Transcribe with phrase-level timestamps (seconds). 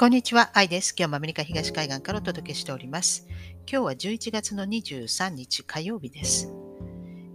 [0.00, 0.94] こんにちは、愛です。
[0.96, 3.26] 今日もアメリカ東海岸からお届けしております。
[3.70, 6.50] 今日は11月の23日火曜日です。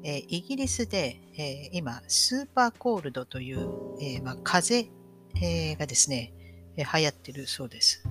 [0.03, 3.69] えー、イギリスで、えー、今、スーパーコールドという、
[4.01, 4.95] えー、まあ、風邪、
[5.43, 6.33] えー、がですね、
[6.75, 8.03] え流行ってるそうです。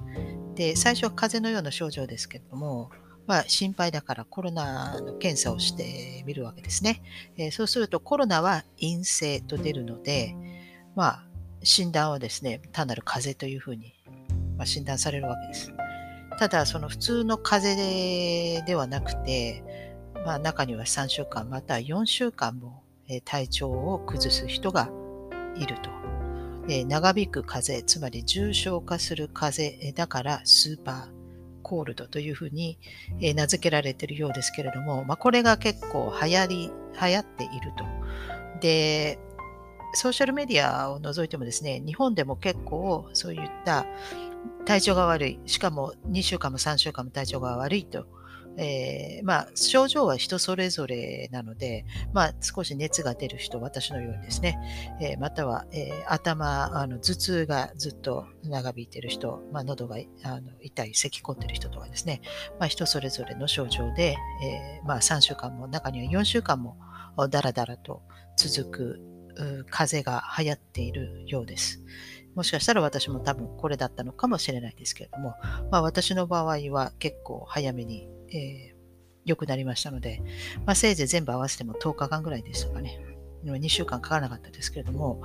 [0.54, 2.92] で、最初は風邪のような症状ですけれども、
[3.26, 7.02] まあ、心配だからコロナの検査をしてみるわけですね。
[7.36, 10.36] えそうするとコロナは陰性と出るので、
[10.94, 11.24] まあ、
[11.64, 13.93] 診断はですね、単なる風邪というふうに
[14.64, 15.74] まあ、診断されるわけです。
[16.38, 19.62] ただ、その普通の風邪ではなくて、
[20.24, 22.82] まあ、中には3週間または4週間も
[23.26, 24.88] 体調を崩す人が
[25.54, 25.90] いると。
[26.86, 31.08] 長引く風邪、つまり重症化する風邪だからスーパー
[31.62, 32.78] コールドというふうに
[33.20, 36.70] 名付けられているようですけれども、まあ、これが結構流行り、
[37.02, 37.84] 流行っていると。
[38.62, 39.18] で、
[39.92, 43.84] ソーシャルメディアを除いてもですね、日本でも結構そういった
[44.64, 48.06] 体調が悪い、しかも2週間も3週間も体調が悪いと、
[48.56, 54.58] えー、まあ、症状は人それぞれなので、まあ、少し熱が出る人、私のようにですね、
[55.00, 62.20] えー、または、えー、頭、あの頭痛がずっと長引いている人、まあ、喉があの痛い、咳き込んでいる人とかですね、
[62.58, 66.76] まあ、人それぞれの症状で、えまあ、3週間も、中には4週間も
[67.30, 68.02] だらだらと
[68.36, 69.00] 続く
[69.70, 71.80] 風邪が流行っているようです。
[72.34, 75.34] もしかしたら私も多分これだったのかもしれないですけれども、
[75.70, 78.74] まあ、私の場合は結構早めに、えー、
[79.24, 80.20] 良くなりましたので、
[80.66, 83.00] まあ、せいぜい全部合わせても10日間ぐらいでしたかね。
[83.44, 85.22] 2週間かからなかったですけれども、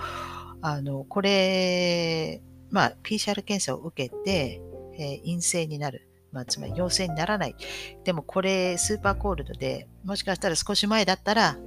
[0.62, 4.62] あの、これ、まあ、PCR 検査を受けて、
[4.98, 6.06] えー、陰性になる。
[6.32, 7.56] まあ、つまり陽性にならない。
[8.04, 11.58] でもこれ、スーパーコールドで、もしかしたら少し前だったら、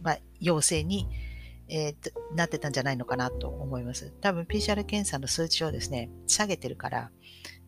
[0.00, 1.08] まあ、陽性に
[1.74, 4.12] えー、なってたんじゃないのかなと思います。
[4.20, 7.10] 多分 PCR 検査の数値をですね、下げてるから、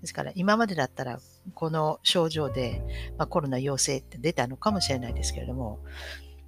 [0.02, 1.18] ですから今までだったら
[1.54, 2.82] この症状で、
[3.16, 5.78] まあ、コロナ陽性って出たのかもしれないですけれども、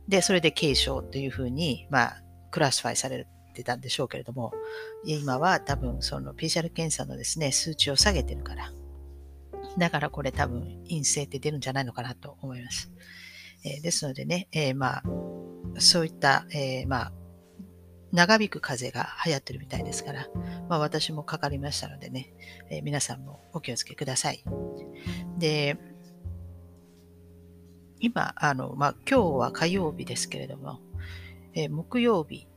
[0.06, 4.53] で、それで軽症というふうに、まあ、クラスファイされてたんでしょうけれども、
[5.06, 8.71] 今は多分その PCR 検査のですね、数値を下げてるから、
[9.78, 12.93] だからこれ多分陰性って出るんじゃないのかなと思います。
[13.65, 15.03] えー、ですのでね、えー、まあ、
[15.78, 17.12] そういった、えー、まあ、
[18.16, 20.27] 長引く風邪が流行ってるみたいですから、
[20.71, 22.32] まあ、私もかかりましたのでね、
[22.71, 24.43] えー、皆さんもお気をつけください。
[25.37, 25.77] で、
[28.00, 30.81] 今、あの、まあ、今日は火曜日ですけれども、
[31.53, 32.49] えー、木曜日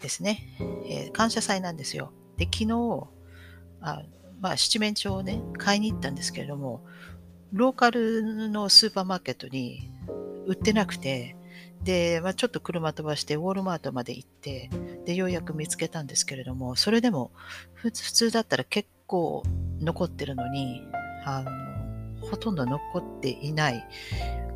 [0.00, 0.56] ですね、
[0.88, 2.12] えー、感謝祭なんですよ。
[2.36, 3.06] で、昨日、
[3.82, 4.02] あ
[4.40, 6.84] まあ、七面鳥をね、買いに行ったんですけれども、
[7.52, 9.88] ローカルのスーパーマーケットに
[10.46, 11.36] 売ってなくて、
[11.82, 14.70] で、まあ、ちょっと車飛ばしてウォールマートまで行って、
[15.06, 17.32] で、ようやく見つけたんですけれども、それでも
[17.74, 19.42] 普通だったら結構
[19.80, 20.82] 残ってるのに、
[21.24, 23.86] あの、ほとんど残っていない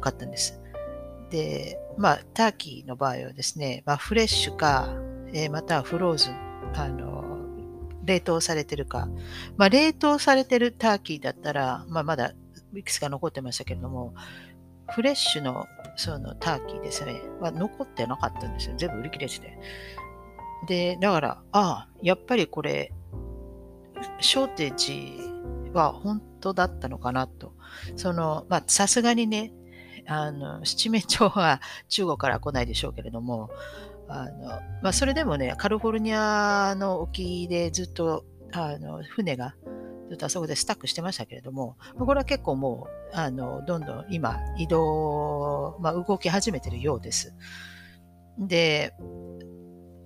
[0.00, 0.60] かったんです。
[1.30, 4.88] で、まあ、ターキーの場合はですね、まあ、フレッシュか、
[5.32, 6.34] えー、またはフローズン、
[6.74, 7.24] あの、
[8.04, 9.08] 冷凍されてるか。
[9.56, 12.34] まあ、冷凍されてるターキーだったら、まあ、まだ
[12.74, 14.14] いくつか残ってましたけれども、
[14.90, 18.74] フレッシュのそのターキーですね、は残ってなかったんですよ。
[18.76, 19.58] 全部売り切れてて。
[20.66, 22.92] で、だから、ああ、やっぱりこれ、
[24.20, 25.18] ショーテージ
[25.72, 27.54] は本当だったのかなと。
[27.96, 29.52] その、まあ、さすがにね、
[30.06, 33.50] あの、七面鳥は中国から来ないでしょうけれども、
[34.08, 34.48] あの、
[34.82, 39.54] まあ、それでもね、カリフォルニアの沖でずっと、あの、船が
[40.09, 47.34] ずっとあそこでスタックしてましたけれども、これは結構もう、あの、どんどん今、移動、まあ、動き始めてるようです。
[48.38, 48.93] で、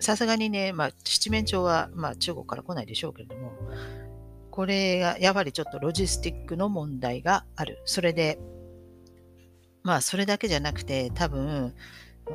[0.00, 3.52] さすがにね、まあ、七面鳥は、まあ、中国から来ないでしょうけれども、
[4.50, 7.80] これが、やはりちょっとロジスティックの問題がある。
[7.84, 8.38] それで、
[9.82, 11.74] まあ、それだけじゃなくて、多分、
[12.30, 12.32] う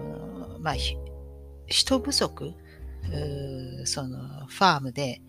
[0.59, 0.75] んまあ、
[1.67, 2.53] 人不足、
[3.85, 5.21] その、ファームで、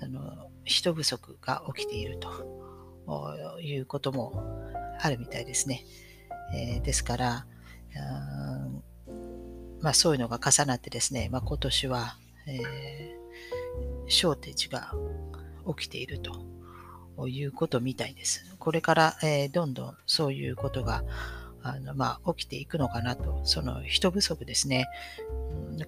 [0.00, 4.44] その、人不足が起きているということも
[5.00, 5.84] あるみたいですね。
[6.54, 7.46] えー、ですから、
[9.80, 14.92] まあ、そういうのが重なってですね、まあ、今年は、えー、ショーテージが
[15.76, 18.44] 起きているということみたいです。
[18.58, 21.04] これから、えー、どんどんそういうことが
[21.74, 24.86] あの、まあ、起きていくのかなと、その人不足ですね。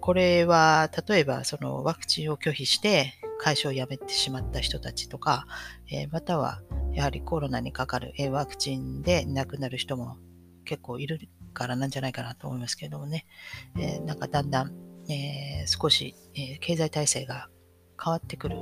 [0.00, 5.46] これは、例えば、そのワクチンを拒否して、会社を辞めてしまった人たちとか、
[5.90, 6.60] えー、または
[6.92, 10.16] やはりコロナにかかる、え、ワクチンで亡くなる人も
[10.64, 11.20] 結構いる
[11.54, 13.26] からなんじゃないかなと思いますけれどもね、
[13.78, 14.72] えー、なんかだんだん、
[15.10, 17.48] え少し、え経済体制が
[18.02, 18.56] 変わってくる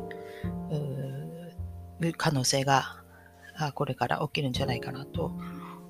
[2.16, 3.02] 可能性が
[3.74, 5.32] これから起きるんじゃないかなと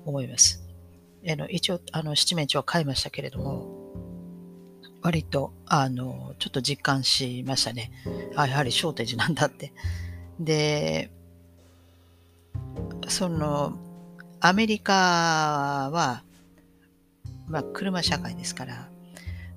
[0.05, 0.66] 思います。
[1.29, 3.67] あの一応、あの七面鳥は買いましたけれども、
[5.01, 7.91] 割とあのちょっと実感しましたね。
[8.35, 9.73] あやはりショーテージなんだって。
[10.39, 11.09] で、
[13.07, 13.77] その
[14.39, 14.93] アメリカ
[15.91, 16.23] は、
[17.47, 18.89] まあ、車社会ですから、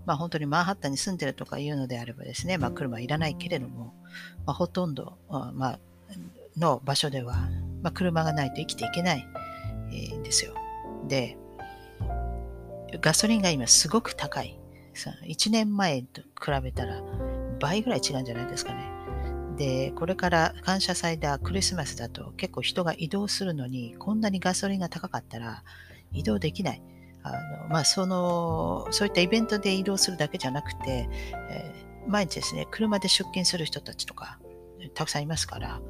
[0.06, 3.92] まあ、本当にマンハッタンに住んでるとかいうのであればですね、まあ、車いらないけれども、
[4.46, 5.78] まあ、ほとんど、まあ、
[6.56, 7.48] の場所では、
[7.82, 9.26] まあ、車がないと生きていけない、
[10.16, 10.54] んですよ。
[11.08, 11.36] で、
[13.00, 14.58] ガソリンが今すごく高い。
[15.26, 16.28] 1年前と比
[16.62, 17.00] べたら
[17.60, 18.90] 倍ぐらい違うんじゃないですかね。
[19.56, 25.62] で、これから感謝祭だ、クリスマスだと結構人が移動するのに、こんなにガソリンが高かったら
[26.12, 26.82] 移動できない。
[27.22, 31.08] あのまあ、そのそういったイベントで移動するだけじゃなくて、
[31.50, 34.38] えー、毎日ですね、車で出勤する人たちとか
[34.94, 35.80] たくさんいますから、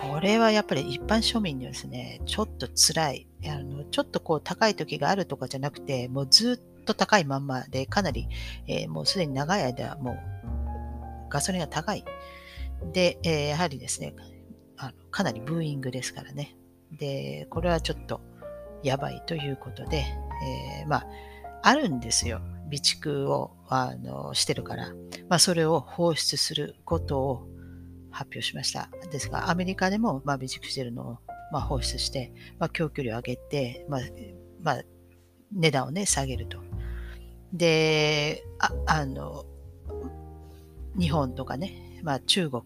[0.00, 3.26] これはやっぱり一般庶民にはですね、ちょっと辛い。
[3.46, 8.28] あのちょっとこう高い時があるとかじゃなくて、もうずっと高いまんまで、かなり、
[8.66, 12.04] えー、もうすでに長い間、もうガソリンが高い。
[12.92, 14.14] で、えー、やはりですね
[14.76, 16.56] あの、かなりブーイングですからね。
[16.90, 18.20] で、これはちょっと
[18.82, 21.06] やばいということで、えー、まあ、
[21.62, 22.40] あるんですよ。
[22.64, 24.90] 備蓄をあのしてるから。
[25.28, 27.48] まあ、それを放出することを
[28.12, 28.88] 発表しました。
[29.10, 31.18] ですが、アメリカでも、まあ、備蓄してるのを、
[31.50, 34.00] まあ、放出して、まあ、供給量を上げて、まあ、
[34.62, 34.82] まあ、
[35.52, 36.58] 値段をね、下げると。
[37.52, 39.44] で、ああの、
[40.98, 42.62] 日本とかね、まあ、中国、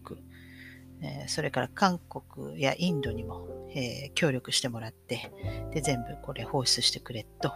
[1.01, 5.31] えー、それから韓国やインドにも、えー、協力してもらって、
[5.73, 7.53] で、全部これ放出してくれと、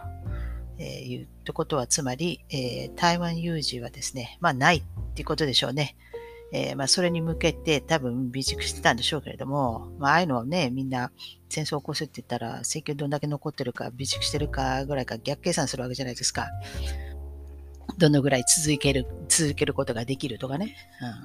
[0.78, 4.82] えー、いうってことは、つまり、えー、台湾有事はですね、まあないっ
[5.14, 5.96] ていうことでしょうね。
[6.52, 11.10] えー、まあ、それに向けて多分備蓄してたんでしょうけれども、まあ、あいうのはね、みんな
[11.48, 16.48] 戦争を起こすって言ったら、請求どんだけ残ってるか、備蓄してるかぐらいか逆計算するわけじゃないですか。
[17.98, 20.74] どのぐらい続ける、続けることができるとかね。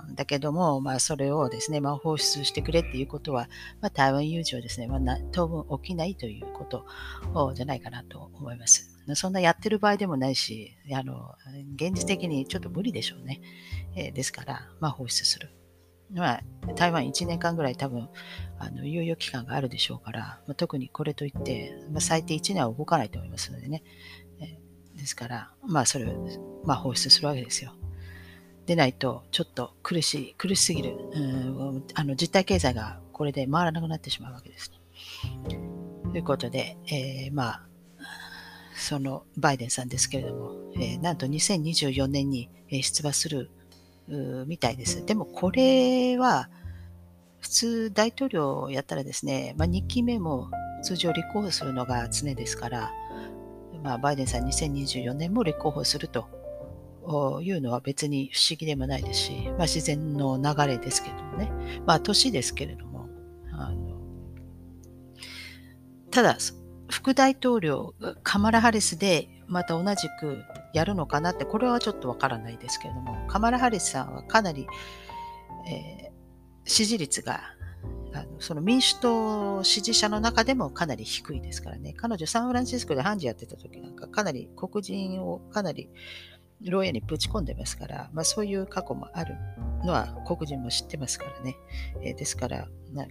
[0.08, 3.50] うん、だけども、まあ、それをですね、まあ、放出してくれっていうことは、
[3.82, 6.86] まあ、台湾有事はですね、まあ、当分起きないということ
[7.54, 8.98] じゃないかなと思います。
[9.16, 11.34] そんなやってる場合でもないし、あの、
[11.76, 13.42] 現実的にちょっと無理でしょうね。
[13.96, 15.50] えー、ですから、まあ、放出する。
[16.14, 16.44] まあ、
[16.76, 18.10] 台湾1年間ぐらい多分、
[18.60, 23.84] あの、猶予期間があるでしょうから、まあ、特にこれといって、まあ、最低1年は動かないと思いますのでね。
[25.08, 26.28] ですから、まあ、それを、
[26.66, 27.72] まあ、放出するわけですよ。
[28.66, 34.70] でないと、ちょっと苦しい、苦しすぎる、うん、あの、実体経済がこれで回らなくなってしまうわけです。
[36.12, 37.62] ということで、えー、まあ、
[38.76, 43.50] そのバイデンさんですけれども、えー、なんと2024年に出馬する
[44.46, 45.06] みたいです。
[45.06, 46.50] でもこれは
[47.40, 50.52] 普通大統領やったらですね、まあ、2期目も
[50.84, 52.92] 通常立候補するのが常ですから、
[53.84, 56.28] まあ、バイデンさん2024年も立候補すると
[57.42, 61.52] いうのは別に不思議でもないですし、まあ、自然の流れですけどもね、
[61.86, 63.08] まあ年ですけれども、
[63.52, 63.98] あの
[66.12, 66.38] ただ
[66.90, 67.94] 副大統領、
[68.24, 70.44] カマラ・ハリスでまた同じく
[70.74, 74.68] やるのかなって、これはちょっとわからないですけれども、カマラ・ハリスさんはかなり、
[75.70, 77.42] えー、支持率が
[78.18, 81.94] あのその民主党支持者の中でもかなり低いですからね。
[81.94, 85.90] 彼女サンフランシスコで判事やってた時なんかかなり黒人をかなり
[86.62, 89.36] 牢屋にぶち込んでますから、まあ、そういう過去もある
[89.86, 91.56] のは黒人も知ってますからね。
[92.02, 92.68] えー、ですから、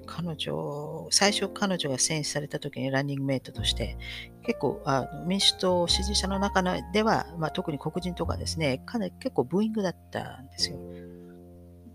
[0.07, 3.97] 彼女、最初彼女が選出された時にランニングメイトとして、
[4.43, 10.79] 結構あ民主党支持者の中では、まあ、特に黒人とかですね、かなり結構ブーイングだったんですよ。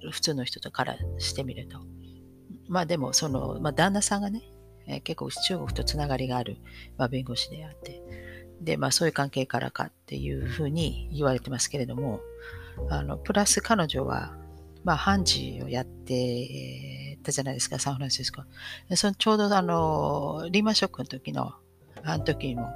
[0.09, 1.79] 普通の人からしてみると。
[2.71, 4.43] まあでも、その、まあ、旦那さんがね、
[4.87, 6.55] えー、結構中国とつながりがある、
[6.97, 8.01] まあ、弁護士であって、
[8.61, 12.21] で、まあそういう関係からかっていうふうに言われてますけれども、
[12.89, 14.37] あの、プラス彼女は、
[14.85, 18.43] まあ判事をやってたじゃないですか、サンフランシスコ。
[18.95, 21.53] そのちょうどあの、リーマンショックの時の、
[22.03, 22.71] あの時も、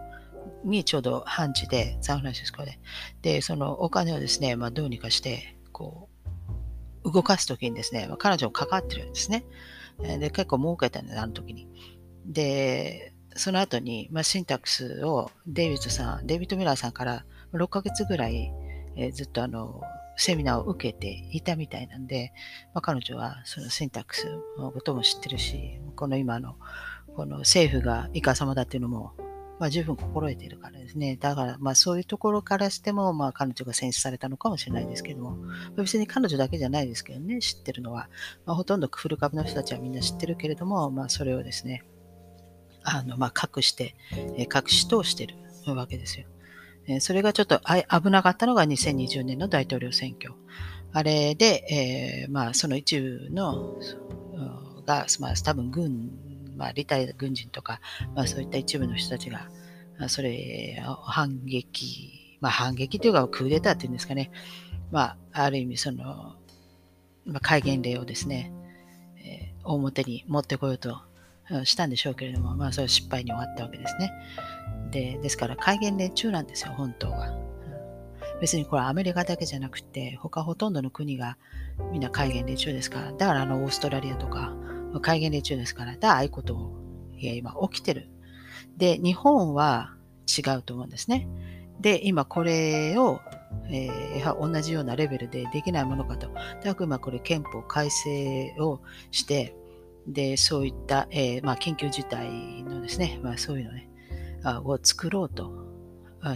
[0.66, 2.80] にちょうど判事で、サンフランシスコで。
[3.22, 6.16] で、そのお金をですね、まあどうにかして、こう、
[7.06, 9.46] 動かす時にですね、まあ、彼女も関わってるんですね。
[10.00, 11.68] で、結構儲けたんで、あの時に。
[12.26, 18.52] で、その後に、まあ、シンタックスをデイビッドさん、デイビッド・ミラーさんから6ヶ月ぐらい、
[18.96, 19.82] えー、ずっとあの、
[20.18, 22.32] セミナーを受けていたみたいなんで、
[22.74, 26.56] まあ、彼女はそのシンタックスのことも知ってるし、この今の、
[27.16, 29.14] この政府がいかさまだっていうのも
[29.60, 31.16] まあ、十分心得ているからですね。
[31.16, 35.38] だから、まあ、そういうところからしても、まあ、彼女が選出されたのかもしれないですけども、
[35.76, 38.10] 別に彼女だけじゃないですけどね、知ってるのは。
[38.46, 41.84] まあ、ほとんどクフル株の人たちはみんな知ってるけれども、まあ、それをですね、
[42.84, 43.96] あの、まあ、隠して、
[44.38, 45.36] え隠し通してる
[45.68, 46.28] わけですよ。
[46.88, 47.60] えそれがちょっと
[47.90, 50.34] 危なかったのが2020年の大統領選挙。
[50.92, 53.76] あれで、えー、まあ、その一部の、
[54.86, 56.12] が、まあ、多分軍
[56.56, 57.80] まあ、リタイ軍人とか、
[58.16, 59.50] まあ、そういった一部の人たちが、
[60.08, 64.32] それを反撃、まあ、反撃というか、クーデターっていうんですかね、
[64.92, 66.36] まあ、ある意味、その、
[67.26, 68.52] まあ、戒厳令をですね、
[69.18, 71.02] えー、表に持ってこようと
[71.64, 74.12] したんでしょうけれども、まあ、それは失敗に終わったわけですね。
[74.92, 77.38] で、ですから、戒厳令中なんですよ、本当は。
[78.42, 81.38] 別にこれアメリカだけじゃなくて、他ほとんどの国が
[81.92, 84.54] みんな戒厳令中ですから、だからあのオーストラリアとか、
[85.00, 86.76] 戒厳令中ですから、だああいうことを
[87.18, 88.10] 今起きてる。
[88.78, 91.28] で、日本は違うと思うんですね。
[91.80, 93.20] で、今これを、
[93.70, 96.28] えー、同じようなレベルでできないものかと。
[96.64, 99.56] だから今これ憲法改正をして、
[100.08, 103.90] で、そういった、えー、まあ、緊急事態のですね、まあ、そういうのね、
[104.44, 105.52] あを作ろうと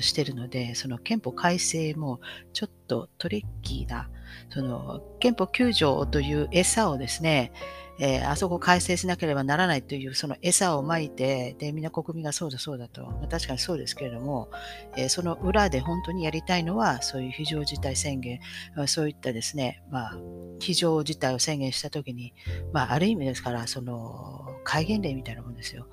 [0.02, 2.20] してるので、その憲法改正も
[2.54, 4.10] ちょっとトリッキーな、
[4.50, 7.54] その憲法9条という餌をですね、
[8.02, 14.50] えー、あそこ改正しなければならないというその餌をまいて、で、みんな国民がそうだそうだと、まあ、確かにそうですけれども、
[14.96, 18.40] えー、その裏で本当にやりたいのは、そういう非常事態宣言、
[18.88, 20.18] そういったですね、まあ、
[20.60, 22.34] 非常事態を宣言したときに、
[22.72, 25.86] まあ、ある意味ですから、その、戒厳令みたいなもんですよ。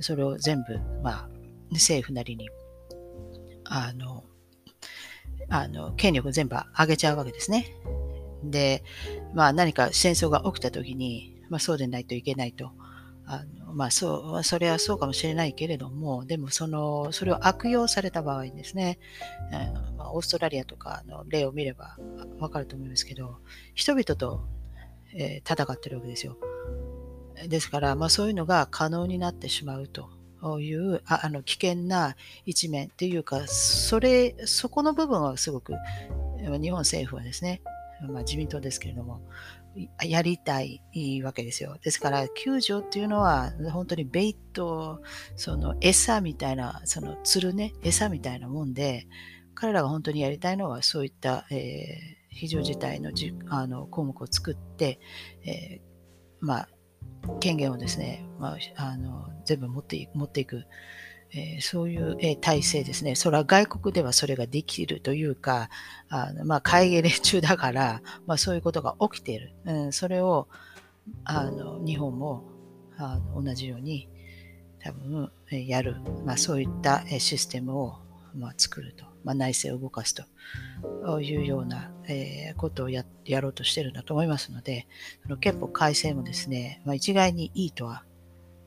[0.00, 1.28] それを全部、まあ、
[1.72, 2.48] 政府なりに、
[3.66, 4.24] あの、
[5.48, 7.74] あの、権力全部上げちゃうわけですね。
[8.44, 8.82] で、
[9.34, 12.70] まあ何か戦争が起きたときに、まあ、そうでないといけないと。
[13.26, 18.98] あのまあ、そう、それはそうかもしれないけれども、でもその、それを悪用された場合にですね、
[19.96, 21.96] まあ、オーストラリアとかの例を見れば
[22.40, 23.38] わかると思いますけど、
[23.74, 24.48] 人々と、
[25.14, 26.38] えー、戦ってるわけですよ。
[27.46, 30.10] ですから、まあ、そういうのが可能になってしまうと
[30.60, 32.16] いうあの危険な
[32.46, 35.74] 一面っていうか、それ、そこの部分はすごく
[36.60, 37.62] 日本政府はですね、
[38.08, 39.20] まあ、自民党ですけれども、
[40.02, 40.80] やりたい
[41.22, 41.76] わけですよ。
[41.82, 45.00] ですから、救助っていうのは、本当にベイト、
[45.36, 49.06] その餌みたいな、その釣るね、餌みたいなもんで、
[49.54, 54.98] 彼らが本当にやりたいのは、そういった、えー、非常事態のじあの項目を作って、
[55.44, 55.80] えー、
[56.40, 56.68] まあ、
[57.40, 60.64] 権限をですね、まあ、あの全部持って持っていく。
[61.32, 63.14] えー、そういう、えー、体制ですね。
[63.14, 65.70] それは外国ではそれができるというか、
[66.08, 69.54] あのまあ、会議連中だから、まあ、そういうことが起きている。
[69.64, 70.48] うん、それを
[71.24, 72.44] あの日本も
[72.96, 74.08] あの同じように
[74.80, 77.98] 多分、えー、やる、まあ、そういった、えー、システムを、
[78.34, 79.09] まあ、作ると。
[79.24, 83.04] まあ、内政を動かすというような、えー、ことをや
[83.40, 84.86] ろうとしてるんだと思いますので、
[85.22, 88.04] その憲法改正もですね、まあ、一概にいいとは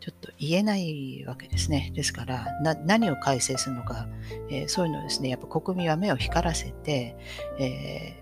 [0.04, 1.92] ちょっと言えないわけですね。
[1.96, 2.48] ですから、
[2.86, 4.08] 何を改正するのか、
[4.50, 7.16] えー、そういうのをですね、やっぱ国民は目を光らせて、
[7.58, 8.22] え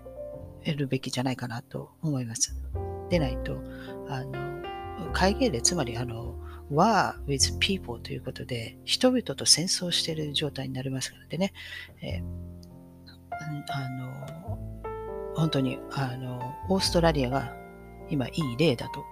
[0.62, 2.54] ー、得るべきじゃないかなと思います。
[3.10, 3.58] でないと、
[4.08, 6.36] あの、会議でつまり、あの、
[6.72, 11.52] war with people ということで、人々と戦争している状態になりますのでね、
[12.00, 12.22] えー、
[13.70, 14.58] あの、
[15.34, 17.54] 本当に、あの、オーストラリアが
[18.10, 19.04] 今いい例だと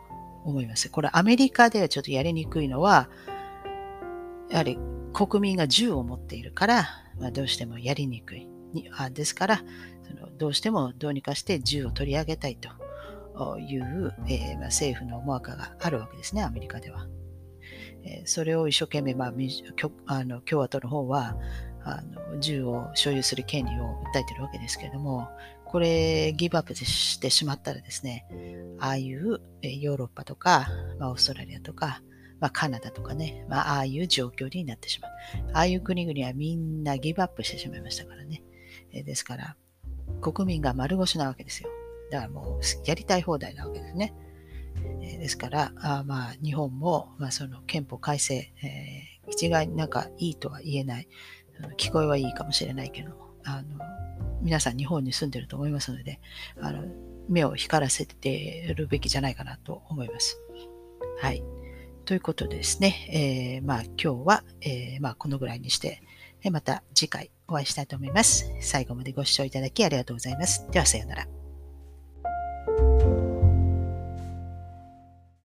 [0.45, 0.91] 思います。
[0.91, 3.09] これアメリカではちょっとやりにくいのは、
[4.51, 4.79] やはり
[5.13, 6.89] 国民が銃を持っているから、
[7.19, 8.49] まあ、どうしてもやりにくい。
[8.73, 9.65] にあですから
[10.05, 17.07] その、どうしてもどうにかして銃を取り上げたいという、えー、まあ、政府の思惑があるわけですね、アメリカでは。
[18.05, 19.33] え、それを一生懸命、まあ、
[20.07, 21.37] あの共和党の方は
[21.85, 25.29] あの銃を所有する権利を訴えてるわけですけれども、
[25.65, 28.27] これギブアップしてしまったらですね、
[28.79, 32.03] ああいうヨーロッパとか、まあ、オーストラリアとか、
[32.41, 35.11] まあ、カナダとかね、まあ、ああいう状況になってしまう。
[35.53, 38.43] ああいう国々はみんなギブアップしてしまいましたからね。
[38.93, 39.57] えですから、
[40.21, 41.69] 国民が丸腰なわけですよ。
[42.11, 44.15] だからもうやりたい放題なわけですね。
[45.01, 51.09] ですから、あまあ、日本も、まあ、その憲法改正、えー、一概になんかいいとは言えない。
[51.77, 53.13] 聞こえはいいかもしれないけど、
[53.45, 53.79] あの
[54.41, 56.21] 皆さん日本に住んでると思いますので、
[56.61, 56.85] あの
[57.29, 60.39] 目を光らせてるべきじゃないかなと思います。
[61.21, 61.45] はい。
[62.07, 66.03] ということでですね、えー、まあ今日は、えー、まあこのぐらいにして、
[66.51, 68.51] また次回お会いしたいと思います。
[68.61, 70.67] 最後までご視聴いただきありがとうございます。
[70.71, 71.40] ではさようなら。